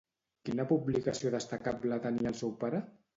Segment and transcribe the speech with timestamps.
[0.47, 2.81] Quina publicació destacable tenia el seu pare?